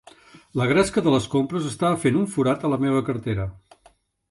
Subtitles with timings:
[0.59, 3.49] La gresca de les compres estava fent un forat a la meva cartera.